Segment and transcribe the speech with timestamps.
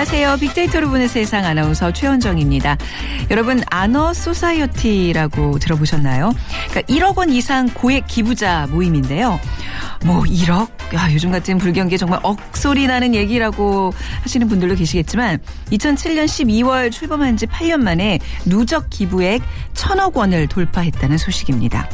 [0.00, 0.38] 안녕하세요.
[0.38, 2.78] 빅데이터로 보는 세상 아나운서 최원정입니다.
[3.30, 6.32] 여러분 아너 소사이어티라고 들어보셨나요?
[6.70, 9.38] 그러니까 1억 원 이상 고액 기부자 모임인데요.
[10.06, 10.70] 뭐 1억?
[10.94, 15.38] 야, 요즘 같은 불경기에 정말 억소리 나는 얘기라고 하시는 분들도 계시겠지만
[15.70, 19.42] 2007년 12월 출범한 지 8년 만에 누적 기부액
[19.74, 21.86] 1천억 원을 돌파했다는 소식입니다.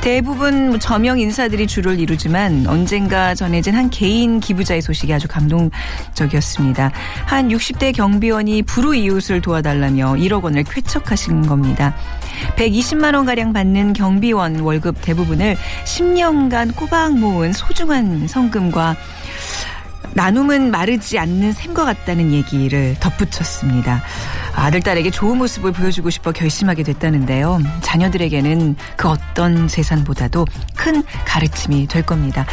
[0.00, 6.90] 대부분 뭐 저명 인사들이 주를 이루지만 언젠가 전해진 한 개인 기부자의 소식이 아주 감동적이었습니다.
[7.26, 11.94] 한 60대 경비원이 불우 이웃을 도와달라며 1억 원을 쾌척하신 겁니다.
[12.56, 18.96] 120만 원 가량 받는 경비원 월급 대부분을 10년간 꼬박 모은 소중한 성금과
[20.14, 24.02] 나눔은 마르지 않는 샘과 같다는 얘기를 덧붙였습니다.
[24.56, 27.60] 아들, 딸에게 좋은 모습을 보여주고 싶어 결심하게 됐다는데요.
[27.82, 32.46] 자녀들에게는 그 어떤 재산보다도 큰 가르침이 될 겁니다.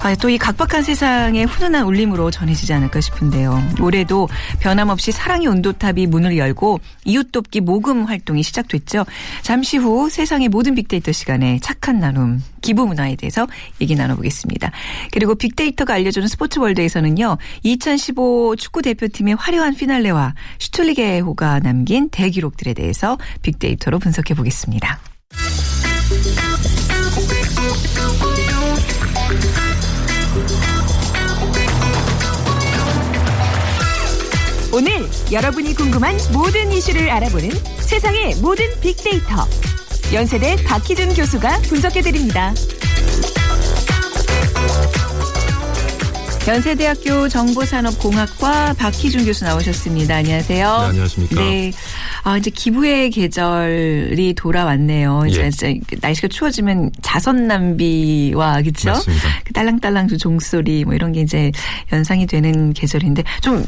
[0.00, 3.62] 아, 또이 각박한 세상에 훈훈한 울림으로 전해지지 않을까 싶은데요.
[3.80, 4.28] 올해도
[4.60, 9.04] 변함없이 사랑의 온도탑이 문을 열고 이웃 돕기 모금 활동이 시작됐죠.
[9.42, 13.46] 잠시 후 세상의 모든 빅데이터 시간에 착한 나눔, 기부 문화에 대해서
[13.80, 14.72] 얘기 나눠보겠습니다.
[15.12, 17.38] 그리고 빅데이터가 알려주는 스포츠 월드에서는요.
[17.62, 24.98] 2015 축구 대표팀의 화려한 피날레와 슈툴리게 호가 남긴 대기록들에 대해서 빅데이터로 분석해 보겠습니다.
[34.72, 34.92] 오늘
[35.32, 39.46] 여러분이 궁금한 모든 이슈를 알아보는 세상의 모든 빅데이터.
[40.12, 42.52] 연세대 박희준 교수가 분석해 드립니다.
[46.46, 50.14] 연세대학교 정보산업공학과 박희준 교수 나오셨습니다.
[50.16, 50.78] 안녕하세요.
[50.78, 51.34] 네, 안녕하십니까.
[51.40, 51.72] 네.
[52.22, 55.24] 아, 이제 기부의 계절이 돌아왔네요.
[55.28, 55.80] 이제 예.
[56.00, 58.90] 날씨가 추워지면 자선 남비와 그렇죠?
[58.90, 59.28] 맞습니다.
[59.44, 61.50] 그 딸랑딸랑 종소리 뭐 이런 게 이제
[61.92, 63.64] 연상이 되는 계절인데 좀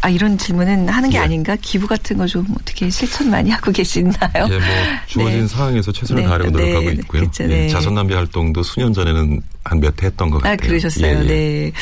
[0.00, 1.22] 아, 이런 질문은 하는 게 예.
[1.22, 1.56] 아닌가?
[1.60, 4.12] 기부 같은 거 좀 어떻게 실천 많이 하고 계시나요?
[4.36, 4.58] 예, 뭐
[5.06, 5.46] 주어진 네.
[5.46, 7.22] 상황에서 최선을 네, 다하려고 노력하고 네, 있고요.
[7.22, 7.68] 그쵸, 예, 네.
[7.68, 10.52] 자선 낭비 활동도 수년 전에는 한몇해 했던 것 같아요.
[10.52, 11.06] 아, 그러셨어요.
[11.06, 11.26] 예, 예.
[11.26, 11.72] 네.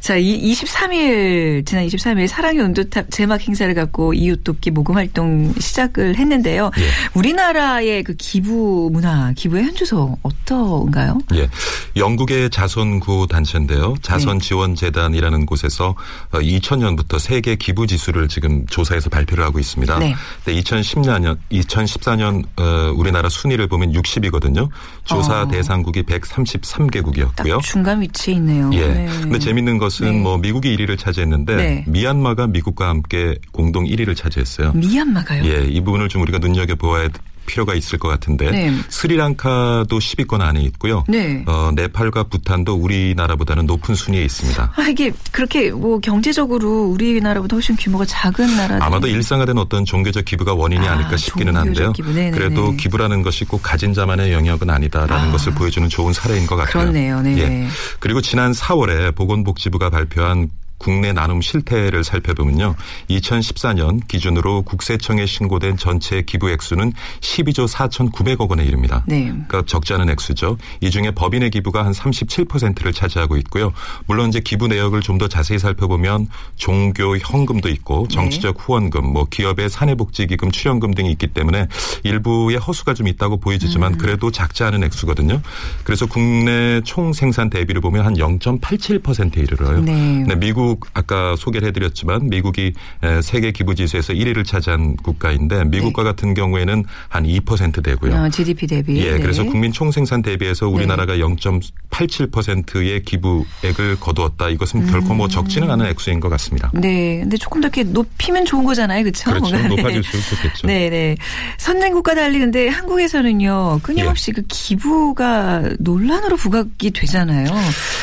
[0.00, 6.16] 자, 이 23일, 지난 23일 사랑의 온도탑 제막 행사를 갖고 이웃 돕기 모금 활동 시작을
[6.16, 6.70] 했는데요.
[6.78, 6.82] 예.
[7.14, 11.18] 우리나라의 그 기부 문화, 기부의 현주소 어떤가요?
[11.34, 11.48] 예.
[11.96, 13.88] 영국의 자선구 단체인데요.
[13.88, 13.94] 네.
[14.02, 15.94] 자선지원재단이라는 곳에서
[16.32, 19.98] 2000년부터 세계 기부 지수를 지금 조사해서 발표를 하고 있습니다.
[19.98, 20.14] 네.
[20.44, 24.68] 근데 2014년 2014년 어, 우리나라 순위를 보면 60이거든요.
[25.04, 25.48] 조사 어.
[25.48, 27.58] 대상국이 딱 133개국이 었고요.
[27.62, 28.70] 중간 위치에 있네요.
[28.72, 28.86] 예.
[28.88, 29.06] 네.
[29.22, 30.20] 근데 재밌는 것은 네.
[30.20, 31.84] 뭐 미국이 1위를 차지했는데 네.
[31.86, 34.72] 미얀마가 미국과 함께 공동 1위를 차지했어요.
[34.72, 35.44] 미얀마가요?
[35.44, 37.08] 예, 이 부분을 좀 우리가 눈여겨 보아야
[37.48, 38.72] 필요가 있을 것 같은데 네.
[38.88, 41.04] 스리랑카도 10위권 안에 있고요.
[41.08, 41.42] 네.
[41.46, 44.72] 어, 네팔과 부탄도 우리나라보다는 높은 순위에 있습니다.
[44.76, 48.82] 아, 이게 그렇게 뭐 경제적으로 우리나라보다 훨씬 규모가 작은 나라들.
[48.82, 51.92] 아마도 일상화된 어떤 종교적 기부가 원인이 아, 아닐까 싶기는 한데요.
[51.92, 52.12] 기부.
[52.12, 55.32] 그래도 기부라는 것이 꼭 가진 자만의 영역은 아니다라는 아.
[55.32, 56.84] 것을 보여주는 좋은 사례인 것 같아요.
[56.84, 57.22] 그렇네요.
[57.22, 57.38] 네.
[57.38, 57.68] 예.
[57.98, 60.48] 그리고 지난 4월에 보건복지부가 발표한
[60.78, 62.74] 국내 나눔 실태를 살펴보면요.
[63.10, 69.04] 2014년 기준으로 국세청에 신고된 전체 기부 액수는 12조 4,900억 원에 이릅니다.
[69.06, 69.24] 네.
[69.24, 70.56] 그러니까 적지 않은 액수죠.
[70.80, 73.72] 이 중에 법인의 기부가 한 37%를 차지하고 있고요.
[74.06, 78.14] 물론 이제 기부 내역을 좀 더 자세히 살펴보면 종교 현금도 있고 네.
[78.14, 81.66] 정치적 후원금, 뭐 기업의 사내복지기금 출연금 등이 있기 때문에
[82.04, 83.98] 일부의 허수가 좀 있다고 보여지지만 음.
[83.98, 85.40] 그래도 작지 않은 액수거든요.
[85.84, 89.80] 그래서 국내 총 생산 대비를 보면 한 0.87%에 이르러요.
[89.80, 90.24] 네.
[90.26, 90.34] 네,
[90.68, 96.84] 미국 아까 소개를 해드렸지만 미국이 에, 세계 기부 지수에서 1위를 차지한 국가인데 미국과 같은 경우에는
[97.08, 98.14] 한 2% 되고요.
[98.14, 98.98] 어, GDP 대비.
[98.98, 99.18] 예, 네.
[99.18, 104.50] 그래서 국민 총생산 대비해서 우리나라가 0.87%의 기부액을 거두었다.
[104.50, 106.70] 이것은 결코 뭐 적지는 않은 액수인 것 같습니다.
[106.74, 107.20] 네.
[107.20, 109.04] 근데 조금 더 이렇게 높이면 좋은 거잖아요.
[109.04, 109.30] 그렇죠?
[109.30, 109.56] 그렇죠.
[109.56, 109.68] 네.
[109.68, 110.66] 높아질수록 좋겠죠.
[110.66, 111.16] 네, 네.
[111.56, 113.80] 선진국과 달리 근데 한국에서는요.
[113.82, 117.48] 끊임없이 그 기부가 논란으로 부각이 되잖아요.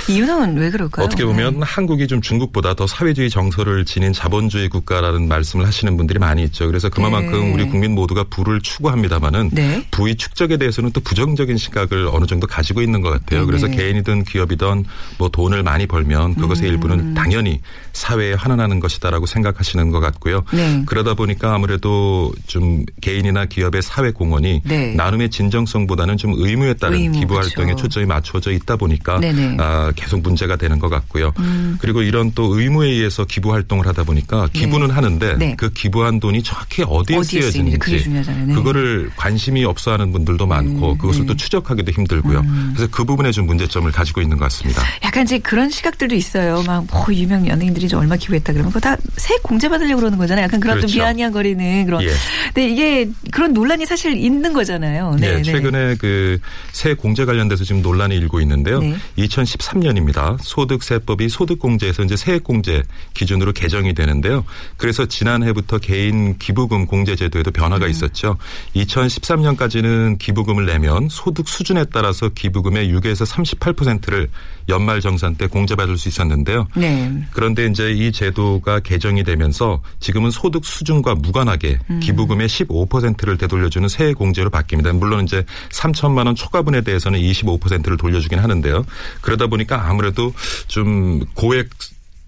[0.09, 1.05] 이유는 왜 그럴까요?
[1.05, 6.19] 어떻게 보면 한국이 좀 중국 보다 더 사회주의 정서를 지닌 자본주의 국가라는 말씀을 하시는 분들이
[6.19, 6.67] 많이 있죠.
[6.67, 7.53] 그래서 그만큼 네.
[7.53, 9.85] 우리 국민 모두가 부를 추구합니다마는 네.
[9.91, 13.41] 부의 축적에 대해서는 또 부정적인 시각을 어느 정도 가지고 있는 것 같아요.
[13.41, 13.45] 네네.
[13.45, 14.85] 그래서 개인이든 기업이든
[15.17, 16.65] 뭐 돈을 많이 벌면 그것의 음.
[16.67, 17.59] 일부는 당연히
[17.91, 20.45] 사회에 환원하는 것이다라고 생각하시는 것 같고요.
[20.53, 20.81] 네.
[20.85, 24.93] 그러다 보니까 아무래도 좀 개인이나 기업의 사회 공헌이 네.
[24.93, 27.49] 나눔의 진정성보다는 좀 의무에 따른 의무, 기부 그렇죠.
[27.49, 29.19] 활동에 초점이 맞춰져 있다 보니까.
[29.57, 31.33] 아, 계속 문제가 되는 것 같고요.
[31.39, 31.77] 음.
[31.81, 34.93] 그리고 이런 또또 의무에 의해서 기부 활동을 하다 보니까 기부는 네.
[34.93, 35.55] 하는데 네.
[35.57, 38.53] 그 기부한 돈이 정확히 어디에, 어디에 쓰여지는지 네.
[38.53, 40.97] 그거를 관심이 없어하는 분들도 많고 네.
[40.99, 41.37] 그것을 또 네.
[41.37, 42.39] 추적하기도 힘들고요.
[42.39, 42.73] 음.
[42.75, 44.81] 그래서 그 부분에 좀 문제점을 가지고 있는 것 같습니다.
[45.03, 46.63] 약간 이제 그런 시각들도 있어요.
[46.65, 50.45] 막 뭐 유명 연예인들이 좀 얼마 기부했다 그러면 그거 다 세액 공제 받으려고 그러는 거잖아요.
[50.45, 50.91] 약간 그런 그렇죠.
[50.91, 52.03] 좀 비아냥거리는 그런.
[52.03, 52.09] 예.
[52.53, 55.15] 근데 이게 그런 논란이 사실 있는 거잖아요.
[55.19, 55.43] 네, 네.
[55.43, 56.39] 최근에 그
[56.71, 58.81] 세액 공제 관련돼서 지금 논란이 일고 있는데요.
[59.17, 60.37] 2013년입니다.
[60.41, 62.83] 소득세법이 소득공제에서 이제 세액 공제
[63.13, 64.43] 기준으로 개정이 되는데요.
[64.77, 67.89] 그래서 지난해부터 개인 기부금 공제 제도에도 변화가 음.
[67.91, 68.37] 있었죠.
[68.75, 74.29] 2013년까지는 기부금을 내면 소득 수준에 따라서 기부금의 6에서 38%를
[74.67, 76.67] 연말 정산 때 공제받을 수 있었는데요.
[76.75, 77.11] 네.
[77.31, 81.99] 그런데 이제 이 제도가 개정이 되면서 지금은 소득 수준과 무관하게 음.
[81.99, 84.95] 기부금의 15%를 되돌려주는 세액 공제로 바뀝니다.
[84.95, 88.85] 물론 이제 3천만 원 초과분에 대해서는 25%를 돌려주긴 하는데요.
[89.21, 90.33] 그러다 보니까 아무래도
[90.67, 91.69] 좀 고액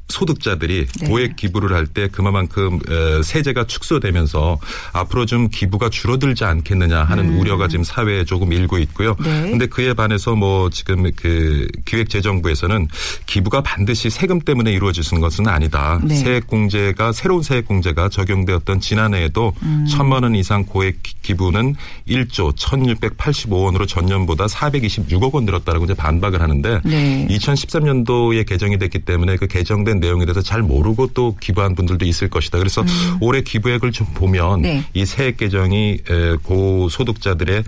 [0.10, 1.08] 소득자들이 네.
[1.08, 2.80] 고액 기부를 할 때 그만큼
[3.24, 4.60] 세제가 축소되면서
[4.92, 7.40] 앞으로 좀 기부가 줄어들지 않겠느냐 하는 음.
[7.40, 9.16] 우려가 지금 사회에 조금 일고 있고요.
[9.16, 9.66] 그런데 네.
[9.68, 12.88] 그에 반해서 뭐 지금 그 기획재정부에서는
[13.26, 16.00] 기부가 반드시 세금 때문에 이루어지는 것은 아니다.
[16.04, 16.16] 네.
[16.16, 19.86] 세액공제가 새로운 세액공제가 적용되었던 지난해에도 음.
[19.90, 21.76] 천만 원 이상 고액 기부는
[22.08, 27.28] 1조 1,685원으로 전년보다 426억 원 늘었다라고 이제 반박을 하는데 네.
[27.30, 32.30] 2013년도에 개정이 됐기 때문에 그 개정된 관련 내용에 대해서 잘 모르고 또 기부한 분들도 있을
[32.30, 32.58] 것이다.
[32.58, 33.18] 그래서 음.
[33.20, 34.84] 올해 기부액을 좀 보면 네.
[34.94, 36.00] 이 세액 개정이
[36.44, 37.64] 고소득자들의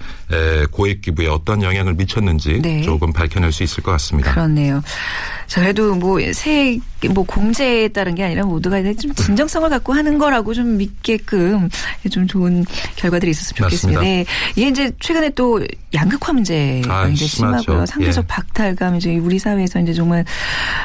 [0.71, 2.81] 고액 기부에 어떤 영향을 미쳤는지 네.
[2.81, 4.31] 조금 밝혀낼 수 있을 것 같습니다.
[4.31, 4.81] 그렇네요.
[5.47, 6.81] 자, 그래도 뭐 세액
[7.13, 11.69] 뭐 공제에 따른 게 아니라 모두가 좀 진정성을 갖고 하는 거라고 좀 믿게끔
[12.11, 12.65] 좀 좋은
[12.97, 14.01] 결과들이 있었으면 좋겠습니다.
[14.01, 14.25] 네.
[14.55, 17.85] 이게 이제 최근에 또 양극화 문제가 아, 이제 심하고요.
[17.85, 18.27] 상대적 예.
[18.27, 20.23] 박탈감 이제 우리 사회에서 이제 정말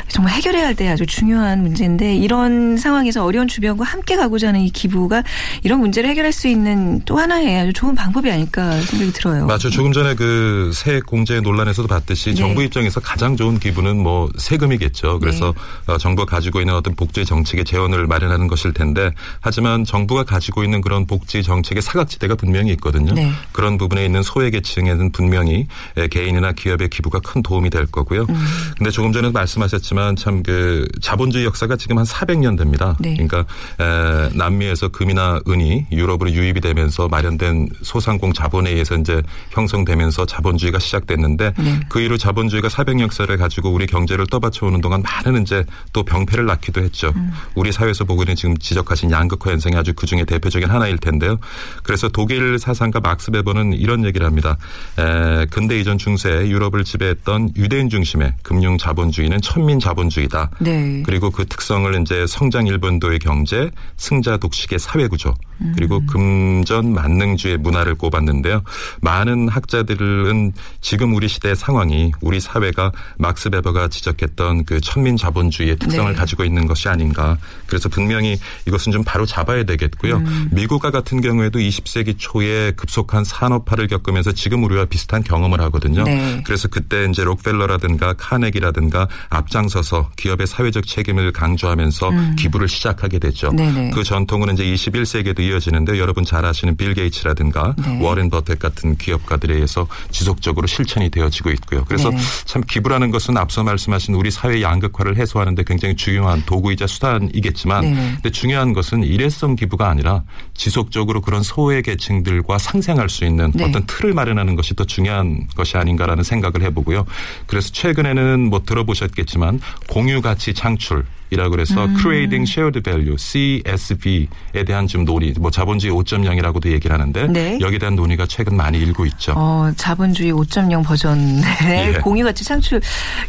[0.09, 4.61] 정말 해결해야 할 때 아주 중요 한 문제인데 이런 상황에서 어려운 주변과 함께 가고자 하는
[4.61, 5.25] 이 기부가
[5.63, 9.47] 이런 문제를 해결할 수 있는 또 하나의 아주 좋은 방법이 아닐까 생각이 들어요.
[9.47, 9.71] 맞죠.
[9.71, 12.35] 조금 전에 그 세액 공제 논란에서도 봤듯이 네.
[12.37, 15.19] 정부 입장에서 가장 좋은 기부는 뭐 세금이겠죠.
[15.19, 15.53] 그래서
[15.87, 15.95] 네.
[15.95, 19.11] 어, 정부가 가지고 있는 어떤 복지 정책의 재원을 마련하는 것일 텐데
[19.41, 23.13] 하지만 정부가 가지고 있는 그런 복지 정책의 사각지대가 분명히 있거든요.
[23.15, 23.31] 네.
[23.53, 25.67] 그런 부분에 있는 소외계층에는 분명히
[26.11, 28.27] 개인이나 기업의 기부가 큰 도움이 될 거고요.
[28.29, 28.45] 음.
[28.79, 32.97] 근데 조금 전에 말씀하셨지만 참 그 자본 주의 역사가 지금 한 400년 됩니다.
[33.01, 33.15] 네.
[33.15, 33.45] 그러니까
[33.81, 41.53] 에, 남미에서 금이나 은이 유럽으로 유입이 되면서 마련된 소상공 자본에 의해서 이제 형성되면서 자본주의가 시작됐는데
[41.59, 41.81] 네.
[41.89, 46.83] 그 이후 자본주의가 400년 역사를 가지고 우리 경제를 떠받쳐오는 동안 많은 이제 또 병폐를 낳기도
[46.83, 47.13] 했죠.
[47.17, 47.33] 음.
[47.55, 51.39] 우리 사회에서 보고 있는 지금 지적하신 양극화 현상이 아주 그 중에 대표적인 하나일 텐데요.
[51.83, 54.57] 그래서 독일 사상가 막스 베버는 이런 얘기를 합니다.
[54.99, 60.51] 에, 근대 이전 중세 유럽을 지배했던 유대인 중심의 금융 자본주의는 천민 자본주의다.
[60.61, 61.03] 네.
[61.15, 65.33] 그리고 그 특성을 이제 성장 일본도의 경제, 승자 독식의 사회 구조,
[65.77, 66.07] 그리고 음.
[66.07, 68.63] 금전 만능주의 문화를 꼽았는데요.
[69.01, 76.11] 많은 학자들은 지금 우리 시대의 상황이 우리 사회가 막스 베버가 지적했던 그 천민 자본주의의 특성을
[76.11, 76.19] 네.
[76.19, 77.39] 가지고 있는 것이 아닌가.
[77.67, 80.17] 그래서 분명히 이것은 좀 바로 잡아야 되겠고요.
[80.17, 80.51] 음.
[80.53, 86.03] 미국과 같은 경우에도 20세기 초에 급속한 산업화를 겪으면서 지금 우리와 비슷한 경험을 하거든요.
[86.03, 86.43] 네.
[86.45, 92.37] 그래서 그때 이제 록펠러라든가 카네기라든가 앞장서서 기업의 사회적 책임 을 강조하면서 음.
[92.37, 93.53] 기부를 시작하게 됐죠.
[93.53, 93.91] 네네.
[93.91, 98.01] 그 전통은 이제 21세기에도 이어지는데 여러분 잘 아시는 빌 게이츠라든가 네.
[98.01, 101.85] 워렌 버핏 같은 기업가들에 의해서 지속적으로 실천이 되어지고 있고요.
[101.85, 102.17] 그래서 네.
[102.47, 108.13] 참 기부라는 것은 앞서 말씀하신 우리 사회 양극화를 해소하는데 굉장히 중요한 도구이자 수단이겠지만 네.
[108.15, 110.23] 근데 중요한 것은 일회성 기부가 아니라
[110.55, 113.65] 지속적으로 그런 소외 계층들과 상생할 수 있는 네.
[113.65, 117.05] 어떤 틀을 마련하는 것이 더 중요한 것이 아닌가라는 생각을 해보고요.
[117.47, 121.24] 그래서 최근에는 뭐 들어보셨겠지만 공유 가치 창출 Yeah.
[121.35, 121.97] 이라 그래서 음.
[121.99, 127.59] Creating Shared Value CSV에 대한 좀 논의, 뭐 자본주의 5.0이라고도 얘기를 하는데 네.
[127.61, 129.35] 여기에 대한 논의가 최근 많이 일고 있죠.
[129.37, 131.45] 어, 자본주의 5.0 버전의
[131.95, 131.99] 예.
[132.01, 132.81] 공유가치 창출.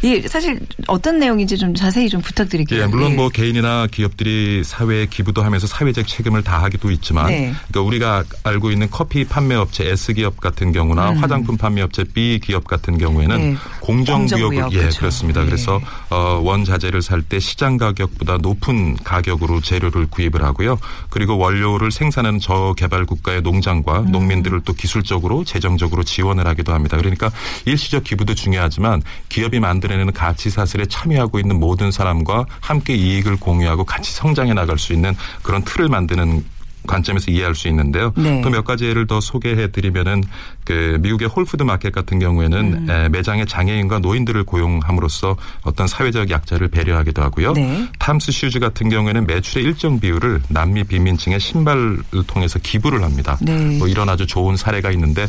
[0.02, 2.82] 이 사실 어떤 내용인지 좀 자세히 좀 부탁드릴게요.
[2.82, 3.16] 예, 물론 네.
[3.16, 7.52] 뭐 개인이나 기업들이 사회에 기부도 하면서 사회적 책임을 다하기도 있지만 네.
[7.68, 11.18] 그러니까 우리가 알고 있는 커피 판매업체 S 기업 같은 경우나 음.
[11.18, 13.56] 화장품 판매업체 B 기업 같은 경우에는 네.
[13.80, 14.98] 공정구역을 예 그렇죠.
[15.00, 15.40] 그렇습니다.
[15.40, 15.46] 네.
[15.46, 20.78] 그래서 어, 원자재를 살 때 시장 가격 보다 높은 가격으로 재료를 구입을 하고요.
[21.08, 24.12] 그리고 원료를 생산하는 저개발 국가의 농장과 음.
[24.12, 26.96] 농민들을 또 기술적으로 재정적으로 지원을 하기도 합니다.
[26.98, 27.30] 그러니까
[27.64, 34.12] 일시적 기부도 중요하지만 기업이 만들어내는 가치 사슬에 참여하고 있는 모든 사람과 함께 이익을 공유하고 같이
[34.12, 36.44] 성장해 나갈 수 있는 그런 틀을 만드는
[36.86, 38.12] 관점에서 이해할 수 있는데요.
[38.16, 38.40] 네.
[38.42, 40.22] 또몇 가지 예를 더 소개해 드리면은
[40.64, 42.90] 그 미국의 홀푸드 마켓 같은 경우에는 음.
[42.90, 47.52] 에, 매장에 장애인과 노인들을 고용함으로써 어떤 사회적 약자를 배려하기도 하고요.
[47.52, 47.88] 네.
[47.98, 53.38] 탐스 슈즈 같은 경우에는 매출의 일정 비율을 남미 빈민층의 신발을 통해서 기부를 합니다.
[53.40, 53.78] 네.
[53.78, 55.26] 뭐 이런 아주 좋은 사례가 있는데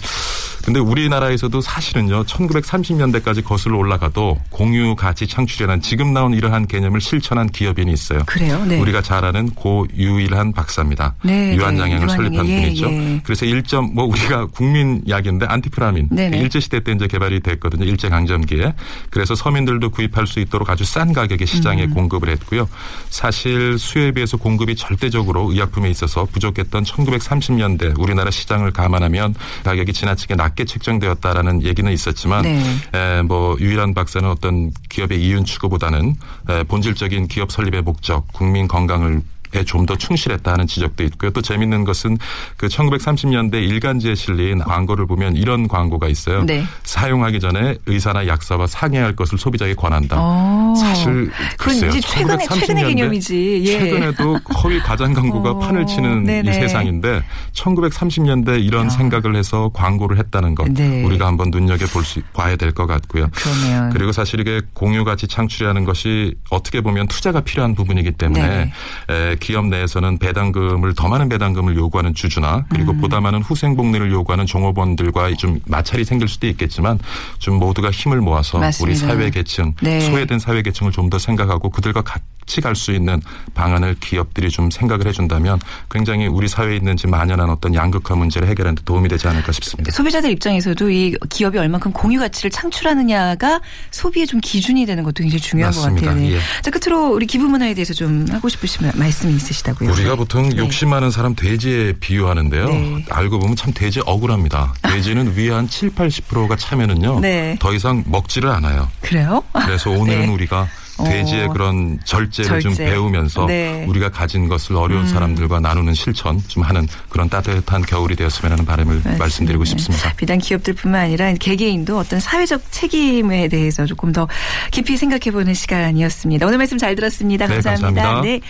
[0.64, 7.92] 근데 우리나라에서도 사실은요 1930년대까지 거슬러 올라가도 공유 가치 창출이라는 지금 나온 이러한 개념을 실천한 기업인이
[7.92, 8.20] 있어요.
[8.26, 8.64] 그래요?
[8.66, 8.80] 네.
[8.80, 11.16] 우리가 잘 아는 고유일한 박사입니다.
[11.24, 12.14] 네, 유한양행을 네.
[12.14, 12.90] 설립한 유한양행, 분이죠.
[12.90, 13.22] 예, 예.
[13.24, 16.40] 그래서 일점 뭐 우리가 국민 약인데 안티프라민 네네.
[16.40, 17.86] 일제 시대 때 이제 개발이 됐거든요.
[17.86, 18.74] 일제 강점기에
[19.10, 21.94] 그래서 서민들도 구입할 수 있도록 아주 싼 가격에 시장에 음.
[21.94, 22.68] 공급을 했고요.
[23.10, 30.66] 사실 수요에 비해서 공급이 절대적으로 의약품에 있어서 부족했던 1930년대 우리나라 시장을 감안하면 가격이 지나치게 낮게
[30.66, 32.64] 책정되었다라는 얘기는 있었지만 네.
[32.94, 36.16] 에, 뭐 유일한 박사는 어떤 기업의 이윤 추구보다는
[36.50, 39.22] 에, 본질적인 기업 설립의 목적, 국민 건강을
[39.64, 41.32] 좀 더 충실했다 하는 지적도 있고요.
[41.32, 42.18] 또 재밌는 것은
[42.58, 46.44] 그 1930년대 일간지에 실린 광고를 보면 이런 광고가 있어요.
[46.44, 46.66] 네.
[46.84, 50.18] 사용하기 전에 의사나 약사와 상의할 것을 소비자에게 권한다.
[50.20, 50.74] 어.
[50.78, 51.90] 사실 그건 글쎄요.
[51.92, 53.64] 이제 최근에 1930 최근의 개념이지.
[53.66, 53.80] 예.
[53.80, 56.50] 최근에도 허위 가장 광고가 어, 판을 치는 네네.
[56.52, 57.24] 이 세상인데
[57.54, 58.90] 1930년대 이런 야.
[58.90, 61.04] 생각을 해서 광고를 했다는 것 네.
[61.04, 63.28] 우리가 한번 눈여겨 볼수 봐야 될 것 같고요.
[63.34, 68.72] 그러면 그리고 사실 이게 공유 가치 창출이라는 것이 어떻게 보면 투자가 필요한 부분이기 때문에.
[69.10, 73.00] 에, 기업 내에서는 배당금을 더 많은 배당금을 요구하는 주주나 그리고 음.
[73.00, 77.00] 보다 많은 후생 복리를 요구하는 종업원들과 좀 마찰이 생길 수도 있겠지만
[77.40, 78.84] 좀 모두가 힘을 모아서 맞습니다.
[78.84, 80.02] 우리 사회 계층 네.
[80.02, 82.26] 소외된 사회 계층을 좀 더 생각하고 그들과 같이
[82.62, 83.22] 갈 수 있는
[83.56, 88.76] 방안을 기업들이 좀 생각을 해준다면 굉장히 우리 사회에 있는 지금 만연한 어떤 양극화 문제를 해결하는
[88.76, 89.92] 데 도움이 되지 않을까 싶습니다.
[89.92, 93.60] 소비자들 입장에서도 이 기업이 얼만큼 공유 가치를 창출하느냐가
[93.92, 96.02] 소비의 좀 기준이 되는 것도 굉장히 중요한 맞습니다.
[96.02, 96.28] 것 같아요.
[96.30, 96.36] 네.
[96.36, 96.40] 예.
[96.62, 99.92] 자 끝으로 우리 기부 문화에 대해서 좀 하고 싶으신 말씀이 있으시다고요?
[99.92, 100.58] 우리가 보통 네.
[100.58, 102.66] 욕심 많은 사람 돼지에 비유하는데요.
[102.70, 103.06] 네.
[103.10, 104.74] 알고 보면 참 돼지 억울합니다.
[104.84, 107.20] 돼지는 위에 한 7, 80%가 차면은요.
[107.22, 107.58] 네.
[107.60, 108.88] 더 이상 먹지를 않아요.
[109.02, 109.44] 그래요?
[109.54, 110.28] 그래서 오늘은 네.
[110.28, 110.68] 우리가
[111.04, 111.50] 돼지의 어.
[111.54, 112.92] 그런 절제를 좀 절제.
[112.92, 113.84] 배우면서 네.
[113.84, 113.90] 음.
[113.90, 118.96] 우리가 가진 것을 어려운 사람들과 나누는 실천 좀 하는 그런 따뜻한 겨울이 되었으면 하는 바람을
[118.96, 119.18] 맞습니다.
[119.18, 120.14] 말씀드리고 싶습니다.
[120.14, 124.28] 비단 기업들뿐만 아니라 개개인도 어떤 사회적 책임에 대해서 조금 더
[124.72, 126.46] 깊이 생각해보는 시간이었습니다.
[126.46, 127.48] 오늘 말씀 잘 들었습니다.
[127.48, 127.88] 네, 감사합니다.
[127.88, 128.22] 감사합니다.
[128.22, 128.42] 네.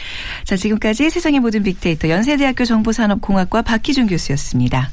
[0.44, 4.92] 자, 지금까지 세상의 모든 빅데이터 연세대학교 정보산업공학과 박희준 교수였습니다.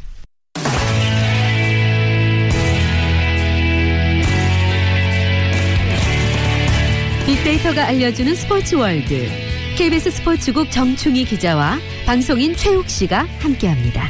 [7.27, 9.29] 빅데이터가 알려주는 스포츠 월드.
[9.77, 14.09] KBS 스포츠국 정충희 기자와 방송인 최욱 씨가 함께합니다.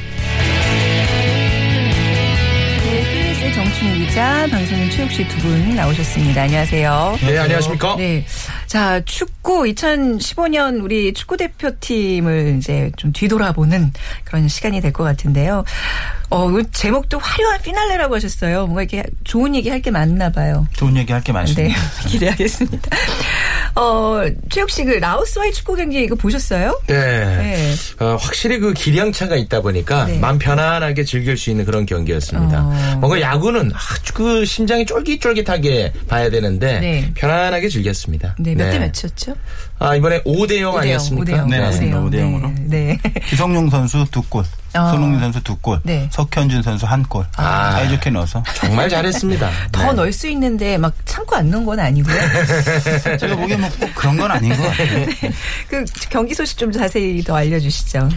[3.41, 6.43] 네, 정춘희 기자, 방송인 최욱 씨 두 분 나오셨습니다.
[6.43, 7.19] 안녕하세요.
[7.23, 7.97] 네, 안녕하십니까?
[7.97, 8.27] 네.
[8.67, 13.93] 자, 축구 2015년 우리 축구 대표팀을 이제 좀 뒤돌아보는
[14.25, 15.65] 그런 시간이 될 것 같은데요.
[16.35, 18.67] 어, 이 제목도 화려한 피날레라고 하셨어요.
[18.67, 20.67] 뭔가 이렇게 좋은 얘기 할 게 많나 봐요.
[20.73, 21.75] 좋은 얘기 할게 네, 많습니다.
[22.09, 22.91] 기대하겠습니다.
[23.77, 26.81] 어, 최욱 씨 그 라오스와의 축구 경기 이거 보셨어요?
[26.87, 26.95] 네.
[26.97, 27.75] 네.
[27.99, 30.19] 어, 확실히 그 기량차가 있다 보니까 네.
[30.19, 32.63] 마음 편안하게 즐길 수 있는 그런 경기였습니다.
[32.65, 32.97] 어.
[33.01, 37.11] 뭔가 야구는 아주 그 심장이 쫄깃쫄깃하게 봐야 되는데 네.
[37.15, 38.37] 편안하게 즐겼습니다.
[38.39, 39.35] 네, 몇 대 몇이었죠?
[39.85, 41.33] 아, 이번에 5대 0 5대 0, 아니었습니까?
[41.45, 41.49] 5대0.
[41.49, 41.99] 네, 네, 맞습니다.
[42.01, 42.53] 5대 0으로.
[42.69, 42.99] 네.
[43.29, 44.89] 기성용 선수 두 골, 어.
[44.91, 46.09] 손흥민 선수 두 골, 네.
[46.11, 47.25] 석현준 선수 한 골.
[47.37, 47.73] 아.
[47.73, 48.43] 사이좋게 넣어서.
[48.55, 49.51] 정말 잘했습니다.
[49.73, 49.93] 더 네.
[49.93, 52.17] 넣을 수 있는데 막 참고 안 넣은 건 아니고요.
[53.21, 55.07] 제가 보기엔 뭐 꼭 그런 건 아닌 것 같아요.
[55.69, 58.09] 그 경기 소식 좀 자세히 더 알려주시죠.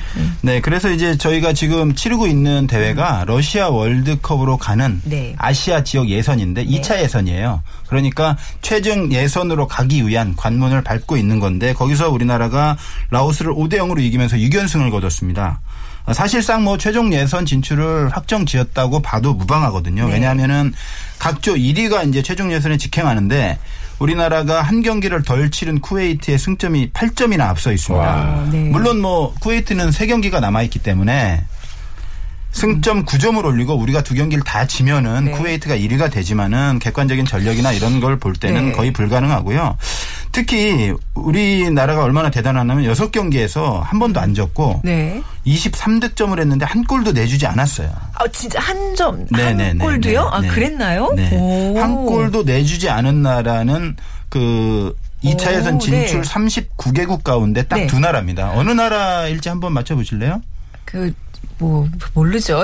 [0.41, 5.33] 네, 그래서 이제 저희가 지금 치르고 있는 대회가 러시아 월드컵으로 가는 네.
[5.37, 7.63] 아시아 지역 예선인데 2차 예선이에요.
[7.87, 12.77] 그러니까 최종 예선으로 가기 위한 관문을 밟고 있는 건데 거기서 우리나라가
[13.11, 15.59] 라오스를 5대 0으로 이기면서 6연승을 거뒀습니다.
[16.05, 20.07] 어, 사실상 뭐 최종 예선 진출을 확정 지었다고 봐도 무방하거든요.
[20.07, 20.13] 네.
[20.13, 20.73] 왜냐하면은
[21.19, 23.59] 각조 1위가 이제 최종 예선에 직행하는데
[23.99, 28.05] 우리나라가 한 경기를 덜 치른 쿠웨이트의 승점이 8점이나 앞서 있습니다.
[28.05, 28.47] 와.
[28.51, 28.59] 네.
[28.69, 31.43] 물론 뭐 쿠웨이트는 세 경기가 남아 있기 때문에
[32.51, 35.31] 승점 9점을 올리고 우리가 두 경기를 다 지면은 네.
[35.31, 38.71] 쿠웨이트가 1위가 되지만은 객관적인 전력이나 이런 걸 볼 때는 네.
[38.71, 39.77] 거의 불가능하고요.
[40.37, 45.19] 특히 우리나라가 얼마나 대단하냐면 6경기에서 한 번도 안 졌고 네.
[45.47, 47.89] 23득점을 했는데 한 골도 내주지 않았어요.
[48.13, 49.83] 아 진짜 한 점, 한 네네네.
[49.83, 50.29] 골도요?
[50.31, 50.47] 아 네.
[50.47, 51.11] 그랬나요?
[51.15, 51.31] 네.
[51.33, 51.79] 오.
[51.79, 53.95] 한 골도 내주지 않은 나라는
[54.29, 56.29] 그 2차 오, 예선 진출 네.
[56.29, 57.87] 39개국 가운데 딱 네.
[57.87, 58.51] 두 나라입니다.
[58.51, 60.43] 어느 나라일지 한번 맞춰보실래요?
[60.85, 61.11] 그
[61.59, 62.63] 뭐 모르죠.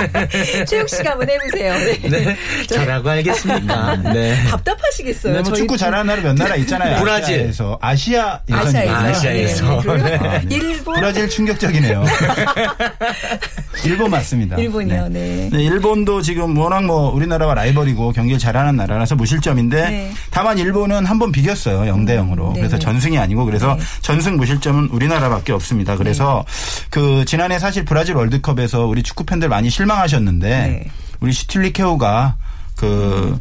[0.68, 1.74] 최욱 씨가 한번 해보세요.
[1.78, 1.98] 네.
[2.08, 2.36] 네.
[2.68, 3.96] 저라고 알겠습니까?
[4.12, 4.44] 네.
[4.48, 5.32] 답답하시겠어요.
[5.34, 7.00] 네, 뭐 축구 잘하는 나라 몇 나라 있잖아요.
[7.02, 7.40] 브라질.
[7.40, 9.08] 아시아에서 아시아 예선이 아시아에서.
[9.08, 9.82] 아시아에서.
[9.96, 10.14] 네, 네.
[10.28, 10.46] 아, 네.
[10.48, 10.94] 일본.
[10.94, 12.04] 브라질 충격적이네요.
[13.84, 14.56] 일본 맞습니다.
[14.56, 15.08] 일본이요.
[15.08, 15.48] 네.
[15.52, 20.12] 네, 일본도 지금 워낙 뭐 우리나라와 라이벌이고 경기를 잘하는 나라라서 무실점인데 네.
[20.30, 21.80] 다만 일본은 한 번 비겼어요.
[21.92, 22.54] 0대 0으로.
[22.54, 22.60] 네.
[22.60, 23.84] 그래서 전승이 아니고 그래서 네.
[24.00, 25.96] 전승 무실점은 우리나라밖에 없습니다.
[25.98, 26.46] 그래서
[26.88, 30.90] 그 지난해 사실 브라질 월드컵에서 우리 축구 팬들 많이 실망하셨는데 네.
[31.20, 32.36] 우리 슈틸리케오가
[32.74, 33.38] 그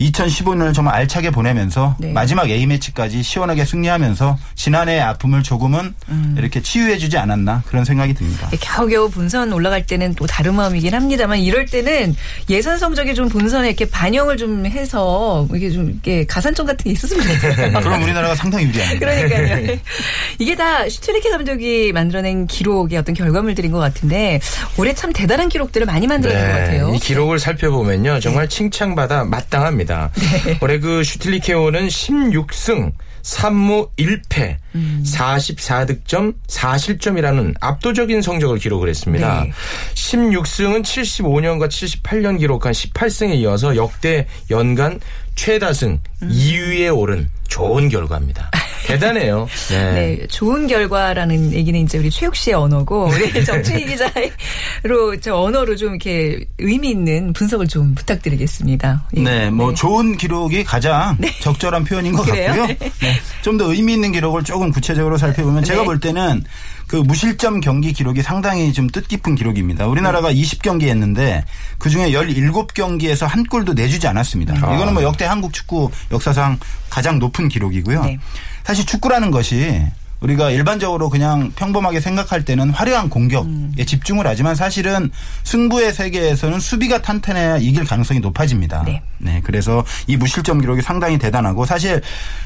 [0.00, 2.12] 2015년을 정말 알차게 보내면서 네.
[2.12, 6.34] 마지막 A매치까지 시원하게 승리하면서 지난해의 아픔을 조금은 음.
[6.38, 8.48] 이렇게 치유해주지 않았나 그런 생각이 듭니다.
[8.60, 12.16] 겨우겨우 본선 올라갈 때는 또 다른 마음이긴 합니다만 이럴 때는
[12.48, 17.22] 예선 성적이 좀 본선에 이렇게 반영을 좀 해서 이게 좀 이게 가산점 같은 게 있었으면
[17.22, 17.72] 좋겠어요.
[17.80, 19.06] 그럼 우리나라가 상당히 유리합니다.
[19.06, 19.78] 그러니까요.
[20.38, 24.40] 이게 다 슈트리케 감독이 만들어낸 기록의 어떤 결과물들인 것 같은데
[24.78, 26.90] 올해 참 대단한 기록들을 많이 만들어낸 것 같아요.
[26.90, 26.96] 네.
[26.96, 28.20] 이 기록을 살펴보면요.
[28.20, 29.89] 정말 칭찬받아 마땅합니다.
[30.60, 32.92] 올해 그 슈틸리케오는 16승
[33.22, 34.56] 3무 1패,
[35.04, 39.44] 44득점, 4실점이라는 압도적인 성적을 기록을 했습니다.
[39.44, 39.52] 네.
[39.94, 45.00] 16승은 75년과 78년 기록한 18승에 이어서 역대 연간
[45.34, 48.50] 최다승 2위에 오른 좋은 결과입니다.
[48.86, 49.46] 대단해요.
[49.70, 49.92] 네.
[49.92, 55.90] 네, 좋은 결과라는 얘기는 이제 우리 최욱 씨의 언어고 우리 정춘희 기자로 저 언어로 좀
[55.90, 59.04] 이렇게 의미 있는 분석을 좀 부탁드리겠습니다.
[59.16, 59.20] 예.
[59.20, 62.22] 네, 뭐 좋은 기록이 가장 적절한 표현인 것?
[62.24, 62.66] 같고요.
[62.66, 62.78] 네.
[63.42, 65.86] 좀더 의미 있는 기록을 조금 구체적으로 살펴보면 제가 네.
[65.86, 66.44] 볼 때는
[66.90, 69.86] 그 무실점 경기 기록이 상당히 좀 뜻깊은 기록입니다.
[69.86, 71.44] 우리나라가 20경기 했는데
[71.78, 74.54] 그중에 17경기에서 한 골도 내주지 않았습니다.
[74.54, 74.74] 아.
[74.74, 78.02] 이거는 뭐 역대 한국 축구 역사상 가장 높은 기록이고요.
[78.02, 78.18] 네.
[78.64, 79.86] 사실 축구라는 것이
[80.20, 83.74] 우리가 일반적으로 그냥 평범하게 생각할 때는 화려한 공격에 음.
[83.86, 85.10] 집중을 하지만 사실은
[85.44, 88.84] 승부의 세계에서는 수비가 탄탄해야 이길 가능성이 높아집니다.
[89.18, 89.40] 네.
[89.44, 92.00] 그래서 이 무실점 기록이 상당히 대단하고 사실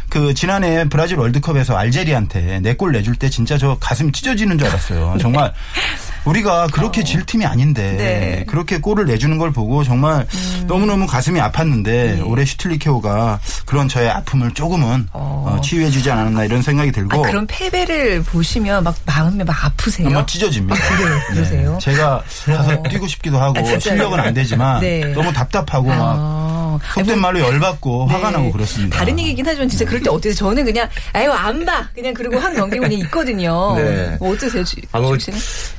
[0.09, 5.17] 그 지난해 브라질 월드컵에서 알제리한테 네골 내줄 때 진짜 저 가슴 찢어지는 줄 알았어요.
[5.21, 5.53] 정말
[6.25, 8.45] 우리가 그렇게 질 팀이 아닌데 네.
[8.49, 10.27] 그렇게 골을 내주는 걸 보고 정말
[10.67, 16.91] 너무너무 가슴이 아팠는데 올해 슈틸리케오가 그런 저의 아픔을 조금은 어, 치유해 주지 않았나 이런 생각이
[16.91, 20.07] 아, 들고 그런 패배를 보시면 막 마음이 막 아프세요.
[20.07, 20.75] 한번 찢어집니다.
[20.97, 21.21] 그래요?
[21.29, 21.73] 그러세요?
[21.73, 21.79] 네.
[21.79, 23.79] 제가 가서 뛰고 싶기도 하고 아?
[23.79, 25.13] 실력은 안 되지만 네.
[25.15, 26.44] 너무 답답하고 막
[26.83, 26.95] 아.
[26.95, 28.37] 속된 말로 열받고 화가 네.
[28.37, 28.97] 나고 그렇습니다.
[28.99, 30.35] 다른 얘기긴 하지만 진짜 그럴 때 어때요?
[30.35, 31.89] 저는 그냥 아유 안 봐.
[31.95, 33.75] 그냥 그리고 확 넘기고 그냥 있거든요.
[33.77, 34.17] 네.
[34.19, 34.65] 뭐 어떠세요?
[34.65, 35.17] 주, 아, 뭐?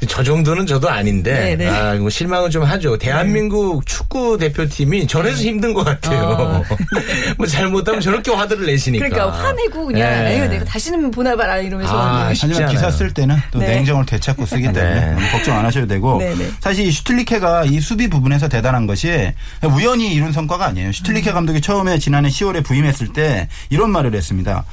[0.08, 1.70] 저 정도는 저도 아닌데, 네, 네.
[1.70, 2.98] 아, 뭐 실망은 좀 하죠.
[2.98, 6.64] 대한민국 축구 대표팀이 저래서 힘든 것 같아요.
[7.38, 9.08] 뭐 잘못하면 저렇게 화들을 내시니까.
[9.10, 10.36] 그러니까 화내고 그냥 네.
[10.36, 12.92] 에휴 내가 다시는 보나 봐라 이러면서 아, 하지만 기사 않아요.
[12.92, 13.68] 쓸 때는 또 네.
[13.76, 15.32] 냉정을 되찾고 쓰기 때문에 네.
[15.32, 16.50] 걱정 안 하셔도 되고 네, 네.
[16.60, 19.32] 사실 이 슈틸리케가 이 수비 부분에서 대단한 것이
[19.64, 20.85] 우연히 이룬 성과가 아니에요.
[20.92, 21.34] 슈틸리케 음.
[21.34, 24.64] 감독이 처음에 지난해 10월에 부임했을 때 이런 말을 했습니다.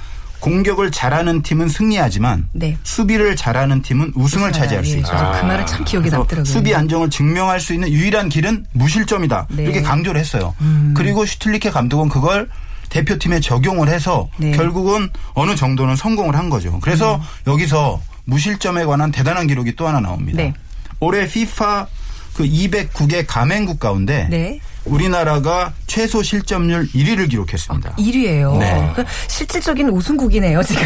[0.40, 2.76] 공격을 잘하는 팀은 승리하지만 네.
[2.82, 5.16] 수비를 잘하는 팀은 우승을 차지할 수 예, 있다.
[5.16, 6.44] 저도 그 말은 참 기억에 남더라고요.
[6.44, 9.46] 수비 안정을 증명할 수 있는 유일한 길은 무실점이다.
[9.50, 9.56] 네.
[9.56, 9.64] 음.
[9.64, 10.54] 이렇게 강조를 했어요.
[10.94, 12.48] 그리고 슈틸리케 감독은 그걸
[12.88, 14.50] 대표팀에 적용을 해서 네.
[14.50, 16.78] 결국은 어느 정도는 성공을 한 거죠.
[16.80, 20.42] 그래서 여기서 무실점에 관한 대단한 기록이 또 하나 나옵니다.
[20.42, 20.52] 네.
[21.00, 21.84] 올해 FIFA
[22.34, 24.60] 그 209개 가맹국 가운데 네.
[24.84, 27.96] 우리나라가 최소 실점률 1위를 기록했습니다.
[27.96, 28.58] 1위예요.
[28.58, 28.72] 네.
[28.94, 30.82] 그러니까 실질적인 우승국이네요 지금.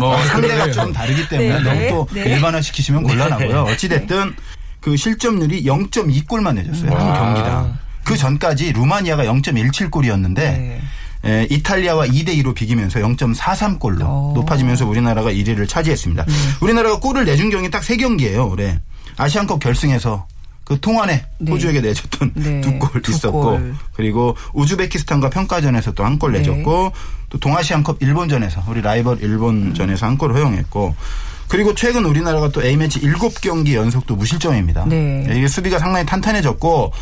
[0.00, 2.30] 뭐 상대가 좀 다르기 때문에 네, 너무 또 네.
[2.30, 3.62] 일반화 시키시면 곤란하고요.
[3.64, 4.34] 어찌됐든
[4.80, 6.90] 그 실점률이 0.2골만 내줬어요.
[6.90, 7.34] 한 와.
[7.34, 7.78] 경기당.
[8.02, 10.80] 그 전까지 루마니아가 0.17골이었는데 네.
[11.22, 14.32] 에, 이탈리아와 2대 2로 비기면서 0.43골로 어.
[14.34, 16.24] 높아지면서 우리나라가 1위를 차지했습니다.
[16.62, 18.50] 우리나라가 골을 내준 경기 딱 3경기예요.
[18.50, 18.80] 올해.
[19.18, 20.26] 아시안컵 결승에서
[20.70, 21.50] 그 통안에 네.
[21.50, 23.74] 호주에게 내줬던 네, 두골두 있었고 골.
[23.92, 26.38] 그리고 우즈베키스탄과 평가전에서 또 한골 네.
[26.38, 26.92] 내줬고
[27.28, 30.94] 또 동아시안컵 일본전에서 우리 라이벌 일본전에서 한 골을 허용했고
[31.48, 34.84] 그리고 최근 우리나라가 또 A매치 7경기 연속 또 무실점입니다.
[34.84, 35.26] 네.
[35.32, 36.92] 이게 수비가 상당히 탄탄해졌고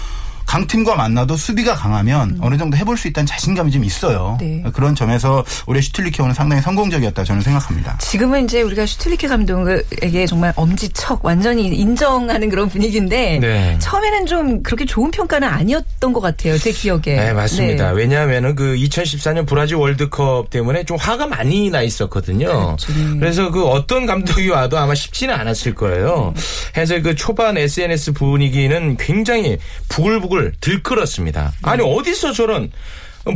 [0.49, 4.39] 강팀과 만나도 수비가 강하면 어느 정도 해볼 수 있다는 자신감이 좀 있어요.
[4.41, 4.65] 네.
[4.73, 7.99] 그런 점에서 올해 슈틸리케오는 상당히 성공적이었다 저는 생각합니다.
[7.99, 13.79] 지금은 이제 우리가 슈틸리케 감독에게 정말 엄지척 완전히 인정하는 그런 분위기인데 네.
[13.79, 16.57] 처음에는 좀 그렇게 좋은 평가는 아니었던 것 같아요.
[16.57, 17.03] 제 기억에.
[17.05, 17.93] 네, 맞습니다.
[17.93, 17.97] 네.
[17.99, 22.47] 왜냐하면은 그 2014년 브라질 월드컵 때문에 좀 화가 많이 나 있었거든요.
[22.49, 22.93] 그렇죠.
[22.95, 23.19] 네.
[23.21, 26.33] 그래서 그 어떤 감독이 와도 아마 쉽지는 않았을 거예요.
[26.75, 29.59] 해서 그 초반 SNS 분위기는 굉장히
[29.91, 31.53] 부글부글 들끓었습니다.
[31.63, 32.71] 아니 어디서 저런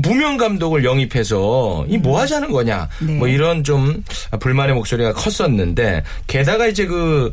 [0.02, 3.12] 무명 감독을 영입해서 이 뭐 하자는 거냐 네.
[3.14, 4.02] 뭐 이런 좀
[4.40, 7.30] 불만의 목소리가 컸었는데 게다가 이제 그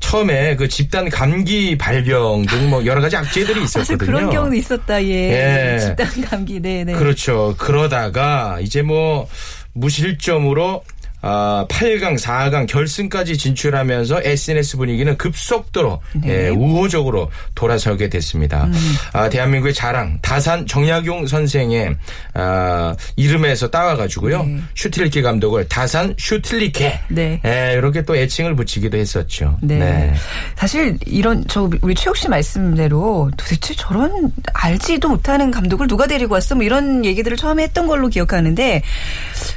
[0.00, 3.98] 처음에 그 집단 감기 발병 등 뭐 여러 가지 악재들이 있었거든요.
[3.98, 5.00] 그런 경우도 있었다.
[5.04, 5.74] 예.
[5.74, 5.78] 예.
[5.78, 6.58] 집단 감기.
[6.60, 6.92] 네, 네.
[6.94, 7.54] 그렇죠.
[7.56, 9.28] 그러다가 이제 뭐
[9.74, 10.82] 무실점으로
[11.24, 16.46] 아, 8강, 4강 결승까지 진출하면서 SNS 분위기는 급속도로 네.
[16.46, 18.64] 예, 우호적으로 돌아서게 됐습니다.
[18.64, 18.72] 음.
[19.12, 21.96] 아, 대한민국의 자랑 다산 정약용 선생의
[22.34, 24.58] 아, 이름에서 따와가지고요 네.
[24.74, 27.40] 슈틸리케 감독을 다산 슈틸리케 네.
[27.44, 29.56] 예, 이렇게 또 애칭을 붙이기도 했었죠.
[29.62, 30.12] 네.
[30.56, 36.56] 사실 이런 저 우리 최욱 씨 말씀대로 도대체 저런 알지도 못하는 감독을 누가 데리고 왔어?
[36.56, 38.82] 뭐 이런 얘기들을 처음에 했던 걸로 기억하는데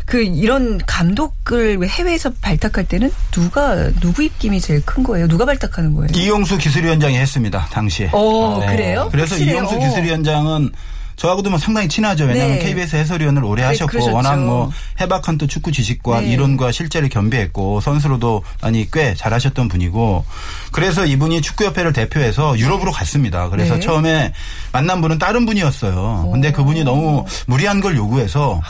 [0.06, 5.28] 그 이런 감독 을왜 해외에서 발탁할 때는 누가 누구 입김이 제일 큰 거예요?
[5.28, 6.10] 누가 발탁하는 거예요?
[6.14, 7.68] 이용수 기술위원장이 했습니다.
[7.72, 8.10] 당시에.
[8.14, 9.10] 어, 그래요?
[9.12, 9.56] 그래서 확실해요?
[9.58, 9.80] 이용수 어.
[9.80, 10.72] 기술위원장은
[11.16, 12.26] 저하고도 뭐 상당히 친하죠.
[12.26, 12.66] 왜냐하면 네.
[12.66, 14.16] KBS 해설위원을 오래 네, 하셨고 그러셨죠.
[14.16, 16.34] 워낙 뭐 해박한 또 축구 지식과 네.
[16.34, 20.26] 이론과 실제를 겸비했고 선수로도 많이 꽤 잘하셨던 분이고
[20.72, 23.50] 그래서 이분이 축구협회를 대표해서 유럽으로 갔습니다.
[23.50, 23.80] 그래서 네.
[23.80, 24.34] 처음에
[24.74, 26.30] 만난 분은 다른 분이었어요.
[26.32, 28.62] 근데 그분이 너무 무리한 걸 요구해서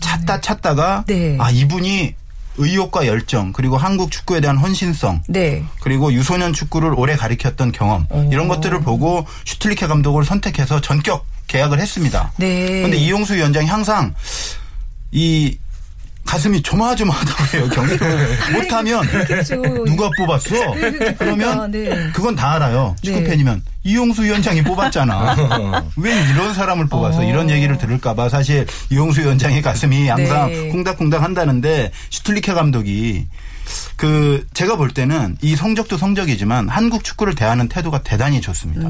[0.00, 1.36] 찾다 찾다가 네.
[1.40, 2.14] 아 이분이
[2.58, 5.64] 의욕과 열정 그리고 한국 축구에 대한 헌신성 네.
[5.80, 12.32] 그리고 유소년 축구를 오래 가리켰던 경험 이런 것들을 보고 슈틸리케 감독을 선택해서 전격 계약을 했습니다.
[12.36, 12.66] 네.
[12.66, 14.14] 그런데 이용수 위원장이 항상
[15.12, 15.58] 이
[16.26, 17.68] 가슴이 조마조마하다고 해요.
[17.72, 17.96] 경기
[18.52, 19.62] 못하면 그렇겠죠.
[19.84, 20.54] 누가 뽑았어?
[21.18, 22.10] 그러면 네.
[22.12, 22.94] 그건 다 알아요.
[23.02, 23.12] 네.
[23.12, 25.84] 축구 팬이면 이용수 위원장이 뽑았잖아.
[25.96, 27.20] 왜 이런 사람을 뽑았어?
[27.20, 27.24] 어.
[27.24, 30.68] 이런 얘기를 들을까봐 사실 이용수 위원장의 가슴이 항상 네.
[30.68, 33.26] 콩닥콩닥 한다는데 슈틀리케 감독이
[33.96, 38.88] 그 제가 볼 때는 이 성적도 성적이지만 한국 축구를 대하는 태도가 대단히 좋습니다.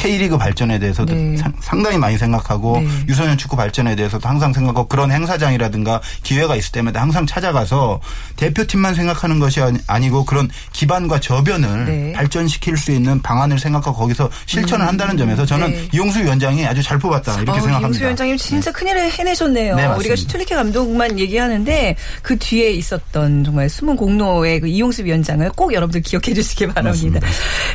[0.00, 1.36] K리그 발전에 대해서도 네.
[1.36, 2.88] 상- 상당히 많이 생각하고 네.
[3.08, 8.00] 유소년 축구 발전에 대해서도 항상 생각하고 그런 행사장이라든가 기회가 있을 때마다 항상 찾아가서
[8.36, 12.12] 대표팀만 생각하는 것이 아니- 아니고 그런 기반과 저변을 네.
[12.14, 15.88] 발전시킬 수 있는 방안을 생각하고 거기서 실천을 한다는 점에서 저는 네.
[15.92, 17.78] 이용수 위원장이 아주 잘 뽑았다 이렇게 아, 생각합니다.
[17.88, 19.76] 이용수 위원장님 진짜 큰일을 해내셨네요.
[19.76, 19.96] 네, 맞습니다.
[19.98, 26.00] 우리가 슈틀리케 감독만 얘기하는데 그 뒤에 있었던 정말 숨은 공로의 그 이용수 위원장을 꼭 여러분들
[26.00, 27.20] 기억해 주시기 바랍니다.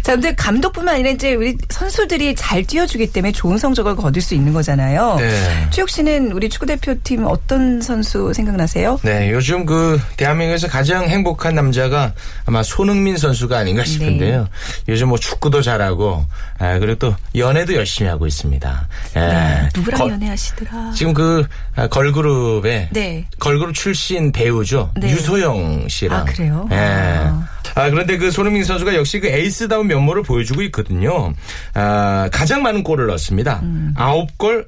[0.01, 4.36] 자, 근데 감독뿐만 아니라 이제 우리 선수들 이 잘 뛰어주기 때문에 좋은 성적을 거둘 수
[4.36, 5.15] 있는 거잖아요.
[5.19, 5.67] 네.
[5.71, 8.99] 최욱 씨는 우리 축구 대표팀 어떤 선수 생각나세요?
[9.04, 12.13] 네, 요즘 그 대한민국에서 가장 행복한 남자가
[12.45, 13.89] 아마 손흥민 선수가 아닌가 네.
[13.89, 14.47] 싶은데요.
[14.88, 16.25] 요즘 뭐 축구도 잘하고
[16.60, 18.88] 아, 그리고 또 연애도 열심히 하고 있습니다.
[19.17, 19.69] 예.
[19.75, 20.91] 누구랑 거- 연애하시더라?
[20.95, 23.25] 지금 그 아, 걸그룹의 네.
[23.39, 24.91] 걸그룹 출신 배우죠.
[24.95, 25.10] 네.
[25.12, 26.19] 유소영 씨랑.
[26.21, 26.67] 아, 그래요?
[26.71, 26.75] 예.
[26.75, 27.47] 아.
[27.78, 31.34] 아, 그런데 그 손흥민 선수가 역시 그 에이스다운 면모를 보여주고 있거든요.
[31.73, 33.61] 아, 가장 많은 골을 넣었습니다.
[33.63, 33.93] 음.
[33.95, 34.67] 아홉 골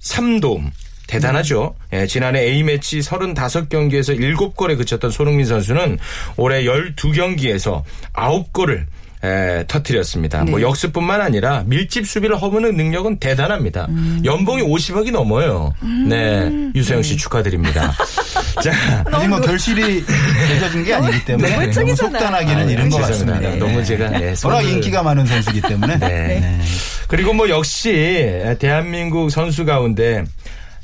[0.00, 0.70] 3도움.
[1.06, 1.74] 대단하죠.
[1.92, 5.98] 예, 지난해 A매치 35경기에서 7골에 그쳤던 손흥민 선수는
[6.36, 8.86] 올해 12경기에서 9골을
[9.22, 10.44] 에, 터뜨렸습니다.
[10.44, 10.50] 네.
[10.50, 13.86] 뭐 역습뿐만 아니라 밀집 수비를 허무는 능력은 대단합니다.
[13.90, 14.22] 음.
[14.24, 15.74] 연봉이 50억이 넘어요.
[16.08, 17.08] 네, 유소영 네.
[17.08, 17.92] 씨 축하드립니다.
[18.64, 18.72] 자,
[19.12, 20.04] 아직 뭐 결실이
[20.50, 21.96] 맺어진 게 아니기 때문에 너무 너무.
[21.96, 23.06] 속단하기는 이른 것 네.
[23.08, 23.48] 죄송합니다.
[23.50, 23.66] 같습니다.
[23.66, 26.08] 너무 제가 네, 워낙 손을- 인기가 많은 선수이기 때문에 네.
[26.08, 26.60] 네.
[27.06, 30.24] 그리고 뭐 역시 대한민국 선수 가운데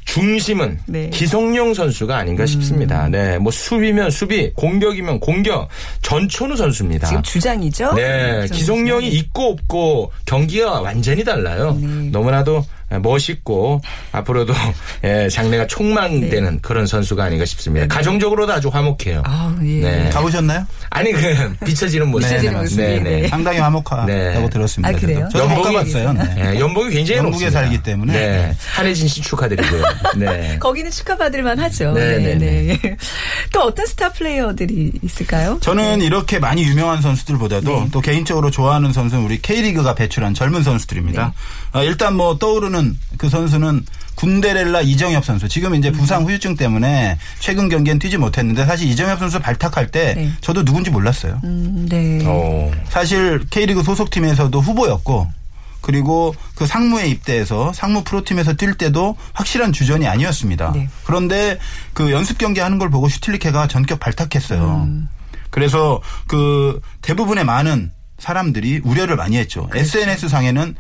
[0.07, 1.11] 중심은 네.
[1.11, 3.09] 기성용 선수가 아닌가 싶습니다.
[3.09, 5.69] 네, 뭐 수비면 수비, 공격이면 공격,
[6.01, 7.09] 전천후 선수입니다.
[7.09, 7.93] 지금 주장이죠?
[7.95, 11.77] 네, 기성용이 있고 없고 경기가 완전히 달라요.
[11.79, 12.09] 네.
[12.11, 13.81] 너무나도 멋있고
[14.13, 14.55] 앞으로도
[15.05, 16.59] 예, 장래가 촉망되는 네.
[16.63, 17.87] 그런 선수가 아닌가 싶습니다.
[17.89, 19.23] 가정적으로도 아주 화목해요.
[19.25, 19.81] 아, 예.
[19.81, 20.11] 네.
[20.11, 20.67] 가보셨나요?
[20.91, 22.29] 아니 그 비춰지는 모습.
[22.29, 22.83] 비춰지는 네, 모습이.
[22.83, 23.21] 네, 네.
[23.23, 23.29] 네.
[23.29, 24.49] 상당히 화목하다고 네.
[24.51, 24.89] 들었습니다.
[24.89, 25.29] 아, 그래요?
[25.35, 26.13] 연봉이- 가봤어요.
[26.13, 26.35] 네.
[26.55, 27.61] 예, 연봉이 굉장히 영국에 높습니다.
[27.61, 28.13] 살기 때문에.
[28.13, 28.57] 네.
[28.75, 29.83] 한혜진 씨 축하드리고요.
[30.17, 30.59] 네.
[30.61, 31.93] 거기는 축하받을 만하죠.
[31.93, 32.97] 네, 네, 네.
[33.53, 35.59] 또 어떤 스타 플레이어들이 있을까요?
[35.61, 37.89] 저는 이렇게 많이 유명한 선수들보다도 네.
[37.93, 41.33] 또 개인적으로 좋아하는 선수는 우리 K리그가 배출한 젊은 선수들입니다.
[41.73, 41.79] 네.
[41.81, 42.76] 어, 일단 뭐 떠오르는
[43.19, 43.85] 그 선수는
[44.17, 45.49] 군데렐라 이정엽 선수.
[45.49, 50.33] 지금 이제 부상 후유증 때문에 최근 경기엔 뛰지 못했는데 사실 이정엽 선수 발탁할 때 네.
[50.41, 51.41] 저도 누군지 몰랐어요.
[51.45, 52.21] 음, 네.
[52.25, 52.71] 어.
[52.89, 55.31] 사실 K리그 소속팀에서도 후보였고
[55.83, 60.73] 그리고 그 상무에 입대해서 상무 프로팀에서 뛸 때도 확실한 주전이 아니었습니다.
[60.73, 60.89] 네.
[61.05, 61.59] 그런데
[61.93, 64.83] 그 연습 경기 하는 걸 보고 슈틸리케가 전격 발탁했어요.
[64.87, 65.09] 음.
[65.51, 69.67] 그래서 그 대부분의 많은 사람들이 우려를 많이 했죠.
[69.69, 69.79] 그렇죠.
[69.79, 70.75] SNS 상에는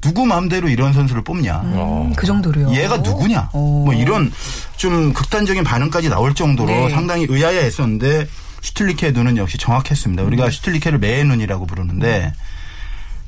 [0.00, 1.60] 누구 마음대로 이런 선수를 뽑냐.
[1.60, 2.70] 음, 그 정도로요.
[2.74, 3.50] 얘가 누구냐.
[3.52, 3.82] 어.
[3.84, 4.32] 뭐 이런
[4.76, 6.90] 좀 극단적인 반응까지 나올 정도로 네.
[6.90, 8.28] 상당히 의아해 했었는데
[8.60, 10.22] 슈틸리케의 눈은 역시 정확했습니다.
[10.22, 10.50] 우리가 음.
[10.50, 12.32] 슈틸리케를 매의 눈이라고 부르는데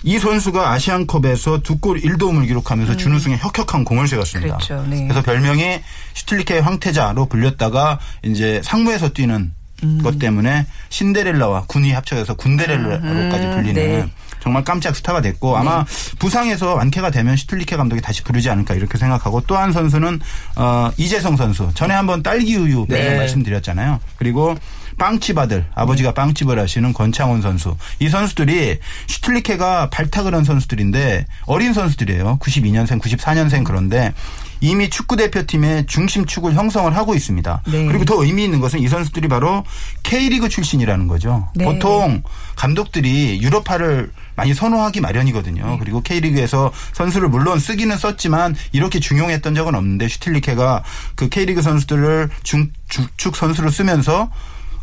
[0.03, 4.55] 이 선수가 아시안컵에서 두 골 1도움을 기록하면서 준우승에 혁혁한 공을 세웠습니다.
[4.55, 4.59] 음.
[4.59, 4.87] 그렇죠.
[4.89, 5.03] 네.
[5.09, 5.81] 그래서 별명이
[6.15, 9.53] 슈틸리케의 황태자로 불렸다가 이제 상무에서 뛰는
[10.03, 14.11] 것 때문에 신데렐라와 군이 합쳐져서 군데렐라로까지 불리는 네.
[14.41, 15.85] 정말 깜짝 스타가 됐고 아마
[16.19, 20.21] 부상에서 완쾌가 되면 슈틸리케 감독이 다시 부르지 않을까 이렇게 생각하고 또 한 선수는
[20.57, 23.17] 어, 이재성 선수 전에 한번 딸기 우유 네.
[23.17, 24.01] 말씀드렸잖아요.
[24.17, 24.57] 그리고
[24.99, 32.39] 빵집 아들 아버지가 빵집을 하시는 권창훈 선수 이 선수들이 슈틀리케가 발탁을 한 선수들인데 어린 선수들이에요.
[32.39, 34.13] 92년생 94년생 그런데
[34.61, 37.63] 이미 축구 대표팀의 중심 축을 형성을 하고 있습니다.
[37.67, 37.87] 네.
[37.87, 39.65] 그리고 더 의미 있는 것은 이 선수들이 바로
[40.03, 41.49] K리그 출신이라는 거죠.
[41.55, 41.65] 네.
[41.65, 42.23] 보통
[42.57, 45.67] 감독들이 유럽파를 많이 선호하기 마련이거든요.
[45.67, 45.77] 네.
[45.79, 50.83] 그리고 K리그에서 선수를 물론 쓰기는 썼지만 이렇게 중용했던 적은 없는데 슈틸리케가
[51.15, 52.71] 그 K리그 선수들을 중
[53.17, 54.31] 축 선수로 쓰면서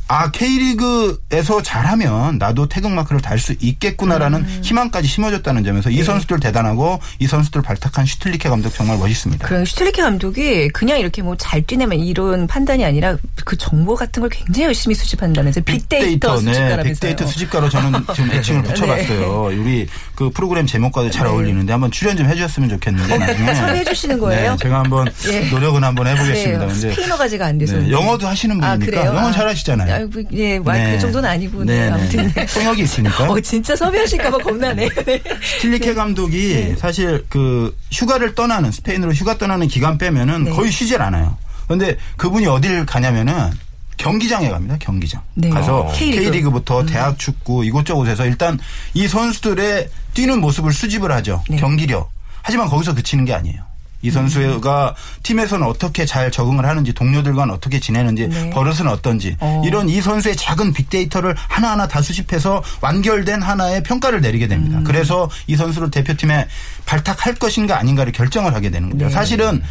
[0.10, 4.60] 아 K리그에서 잘하면 나도 태극마크를 달 수 있겠구나라는 음.
[4.64, 5.96] 희망까지 심어줬다는 점에서 네.
[5.98, 9.48] 이 선수들 대단하고 이 선수들 발탁한 슈틸리케 감독 정말 멋있습니다.
[9.48, 13.16] 그런 슈틸리케 감독이 그냥 이렇게 뭐 잘 뛰내면 이런 판단이 아니라
[13.46, 16.84] 그 정보 같은 걸 굉장히 열심히 수집한다면서 빅데이터, 네, 수집가라면서요.
[16.94, 19.44] 빅데이터 수집가로 저는 지금 애칭을 붙여봤어요.
[19.62, 19.88] 우리
[20.18, 24.52] 그 프로그램 제목과도 잘 어울리는데 한번 출연 좀 해주셨으면 좋겠는데 나중에 섭외해 주시는 거예요?
[24.54, 25.42] 네, 제가 한번 예.
[25.52, 26.60] 노력은 한번 해보겠습니다.
[26.60, 27.78] 네, 근데 스페인어가지가 안 돼서.
[27.78, 29.16] 네, 영어도 하시는 아, 분이니까 그래요?
[29.16, 29.32] 영어 아.
[29.32, 29.94] 잘하시잖아요.
[29.94, 31.66] 아이고, 예, 말그 정도는 아니고.
[31.66, 32.34] 네, 아무튼.
[32.34, 32.48] 네.
[32.48, 33.30] 통역이 있으니까.
[33.30, 34.90] 어, 진짜 섭외하실까봐 겁나네.
[35.06, 35.22] 네.
[35.62, 40.52] 틸리케 감독이 사실 그 휴가를 떠나는 스페인으로 휴가 떠나는 기간 빼면은 네.
[40.52, 41.38] 거의 쉬질 않아요.
[41.68, 43.52] 그런데 그분이 어디를 가냐면은
[43.98, 44.78] 경기장에 갑니다.
[44.80, 45.22] 경기장.
[45.34, 45.50] 네.
[45.50, 45.92] 가서 어.
[45.92, 46.24] K리그.
[46.24, 48.58] K리그부터 대학 축구 이곳저곳에서 일단
[48.94, 51.44] 이 선수들의 뛰는 모습을 수집을 하죠.
[51.48, 51.58] 네.
[51.58, 52.10] 경기력.
[52.42, 53.62] 하지만 거기서 그치는 게 아니에요.
[54.02, 58.50] 이 선수가 팀에서는 어떻게 잘 적응을 하는지 동료들과는 어떻게 지내는지 네.
[58.50, 59.62] 버릇은 어떤지 어.
[59.64, 64.80] 이런 이 선수의 작은 빅데이터를 하나하나 다 수집해서 완결된 하나의 평가를 내리게 됩니다.
[64.80, 64.84] 음.
[64.84, 66.48] 그래서 이 선수를 대표팀에
[66.88, 69.06] 발탁할 것인가 아닌가를 결정을 하게 되는 거죠.
[69.06, 69.12] 네.
[69.12, 69.62] 사실은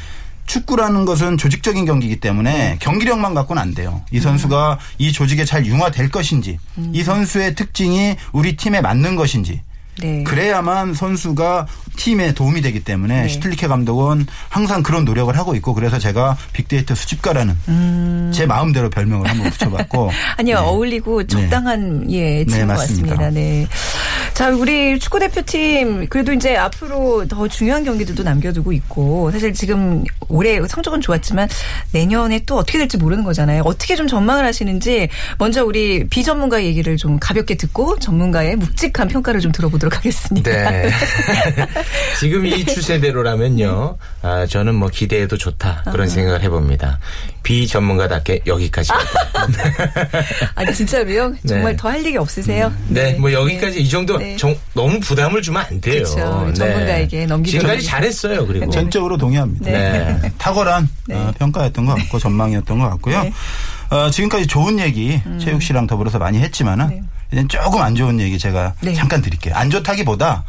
[0.46, 2.76] 축구라는 것은 조직적인 경기이기 때문에 네.
[2.78, 4.00] 경기력만 갖고는 안 돼요.
[4.04, 4.16] 음.
[4.16, 6.60] 이 선수가 이 조직에 잘 융화될 것인지,
[6.92, 9.62] 이 선수의 특징이 우리 팀에 맞는 것인지,
[10.00, 10.22] 네.
[10.24, 13.28] 그래야만 선수가 팀에 도움이 되기 때문에 네.
[13.28, 19.50] 슈틀리케 감독은 항상 그런 노력을 하고 있고 그래서 제가 빅데이터 수집가라는 제 마음대로 별명을 한번
[19.50, 20.10] 붙여봤고 음.
[20.36, 20.60] 아니요, 네.
[20.60, 23.16] 어울리고 적당한 예, 친구 맞습니다.
[23.16, 23.30] 같습니다.
[23.30, 23.66] 네.
[24.34, 30.60] 자, 우리 축구 대표팀 그래도 이제 앞으로 더 중요한 경기들도 남겨두고 있고 사실 지금 올해
[30.66, 31.48] 성적은 좋았지만
[31.92, 33.62] 내년에 또 어떻게 될지 모르는 거잖아요.
[33.64, 39.52] 어떻게 좀 전망을 하시는지 먼저 우리 비전문가 얘기를 좀 가볍게 듣고 전문가의 묵직한 평가를 좀
[39.52, 40.50] 들어보도록 하겠습니다.
[40.50, 40.90] 네.
[42.18, 46.98] 지금 이 추세대로라면요, 아, 저는 뭐 기대해도 좋다 그런 생각을 해봅니다.
[47.42, 48.90] 비전문가답게 여기까지.
[50.54, 51.34] 아니 진짜로요?
[51.46, 51.76] 정말 네.
[51.76, 52.72] 더할 얘기 없으세요?
[52.88, 54.36] 네, 뭐 여기까지 이 정도 네.
[54.36, 56.02] 정- 너무 부담을 주면 안 돼요.
[56.04, 56.52] 그렇죠.
[56.54, 58.46] 전문가에게 넘기도록 지금까지 잘했어요.
[58.46, 59.70] 그리고 전적으로 동의합니다.
[59.70, 60.32] 네.
[60.38, 63.22] 탁월한 어, 평가였던 것 같고 전망이었던 것 같고요.
[63.22, 63.32] 네.
[63.90, 67.02] 어, 지금까지 좋은 얘기 최욱 씨랑 더불어서 많이 했지만은 네.
[67.48, 68.94] 조금 안 좋은 얘기 제가 네.
[68.94, 69.54] 잠깐 드릴게요.
[69.54, 70.44] 안 좋다기보다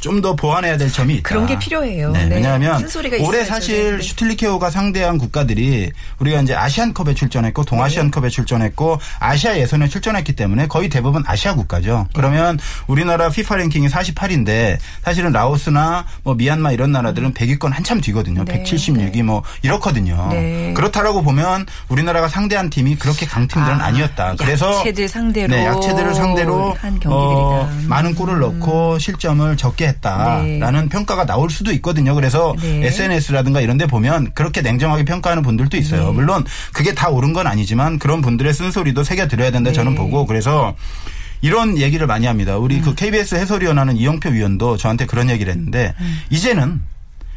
[0.00, 1.28] 좀 더 보완해야 될 점이 있다.
[1.28, 2.10] 그런 게 필요해요.
[2.10, 2.36] 네, 네.
[2.36, 2.82] 왜냐하면
[3.20, 3.44] 올해.
[3.44, 4.02] 사실 네.
[4.02, 7.68] 슈틸리케오가 상대한 국가들이 우리가 이제 아시안컵에 출전했고 네.
[7.68, 12.06] 동아시안컵에 출전했고 아시아 예선에 출전했기 때문에 거의 대부분 아시아 국가죠.
[12.08, 12.12] 네.
[12.14, 18.44] 그러면 우리나라 피파 랭킹이 48인데 사실은 라오스나 뭐 미얀마 이런 나라들은 100위권 한참 뒤거든요.
[18.44, 18.62] 네.
[18.62, 20.28] 176위 뭐 이렇거든요.
[20.30, 20.72] 네.
[20.74, 26.14] 그렇다라고 보면 우리나라가 상대한 팀이 그렇게 강팀들은 아, 아, 니었다 그래서 약체들 상대로 네, 약체들을
[26.14, 27.10] 상대로 한 경기들이다.
[27.10, 32.14] 어, 많은 골을 넣고 실점을 적게 했다 라는 평가가 나올 수도 있거든요.
[32.14, 32.86] 그래서 네.
[32.86, 36.06] SNS라든가 이런 데 보면 그렇게 냉정하게 평가하는 분들도 있어요.
[36.06, 36.12] 네.
[36.12, 39.98] 물론 그게 다 옳은 건 아니지만 그런 분들의 쓴소리도 새겨 들어야 된다 저는 네.
[39.98, 40.74] 보고 그래서
[41.40, 42.56] 이런 얘기를 많이 합니다.
[42.56, 42.82] 우리 음.
[42.82, 46.20] 그 KBS 해설위원하는 이영표 위원도 저한테 그런 얘기를 했는데 음.
[46.30, 46.80] 이제는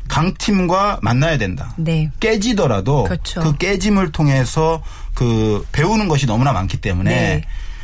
[0.08, 1.74] 강팀과 만나야 된다.
[1.78, 2.10] 네.
[2.20, 3.42] 깨지더라도 그렇죠.
[3.42, 4.82] 그 깨짐을 통해서
[5.14, 7.42] 그 배우는 것이 너무나 많기 때문에 네.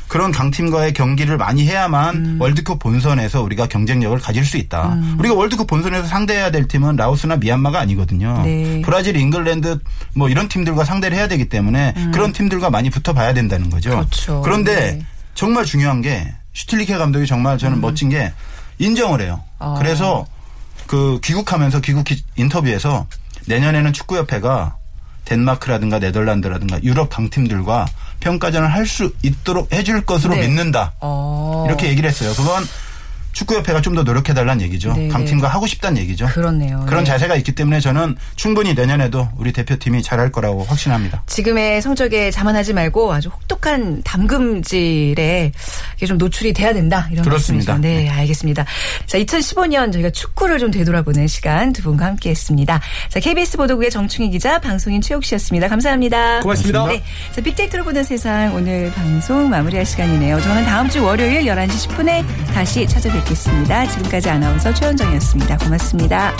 [0.07, 2.37] 그런 강팀과의 경기를 많이 해야만 음.
[2.39, 4.97] 월드컵 본선에서 우리가 경쟁력을 가질 수 있다.
[5.17, 8.41] 우리가 월드컵 본선에서 상대해야 될 팀은 라오스나 미얀마가 아니거든요.
[8.43, 8.81] 네.
[8.85, 9.79] 브라질, 잉글랜드
[10.13, 13.89] 뭐 이런 팀들과 상대를 해야 되기 때문에 그런 팀들과 많이 붙어봐야 된다는 거죠.
[13.91, 13.95] 음.
[13.97, 14.41] 그렇죠.
[14.41, 14.91] 그런데 네.
[14.99, 15.05] 음.
[15.33, 18.31] 정말 중요한 게 슈틸리케 감독이 정말 저는 멋진 게
[18.79, 19.41] 인정을 해요.
[19.59, 19.75] 아.
[19.77, 20.25] 그래서
[20.87, 23.07] 그 귀국하면서 귀국 기- 인터뷰에서
[23.47, 24.77] 내년에는 축구협회가
[25.25, 27.85] 덴마크라든가 네덜란드라든가 유럽 강팀들과
[28.19, 30.47] 평가전을 할 수 있도록 해줄 것으로 네.
[30.47, 30.93] 믿는다.
[31.01, 31.63] 어.
[31.67, 32.33] 이렇게 얘기를 했어요.
[32.35, 32.63] 그건
[33.35, 34.91] 축구협회가 좀 더 노력해달라는 얘기죠.
[34.93, 36.25] 네, 강팀과 하고 싶다는 얘기죠.
[36.27, 36.83] 그렇네요.
[36.85, 37.11] 그런 네.
[37.11, 41.23] 자세가 있기 때문에 저는 충분히 내년에도 우리 대표팀이 잘할 거라고 확신합니다.
[41.27, 45.53] 지금의 성적에 자만하지 말고 아주 혹독한 담금질에
[45.95, 47.73] 이게 좀 노출이 돼야 된다 이런 그렇습니다.
[47.73, 48.03] 말씀이죠.
[48.03, 48.65] 네, 알겠습니다.
[49.05, 52.81] 자, 2015년 저희가 축구를 좀 되돌아보는 시간 두 분과 함께 했습니다.
[53.07, 55.69] 자, KBS 보도국의 정충희 기자, 방송인 최욱 씨였습니다.
[55.69, 56.41] 감사합니다.
[56.41, 56.85] 고맙습니다.
[56.87, 57.01] 네,
[57.33, 60.41] 자, 빅데이터로 보는 세상 오늘 방송 마무리할 시간이네요.
[60.41, 63.24] 저는 다음 주 월요일 11시 10분에 다시 찾아뵙겠습니다.
[63.25, 63.85] 뵙겠습니다.
[63.87, 65.57] 지금까지 아나운서 최현정이었습니다.
[65.57, 66.33] 고맙습니다.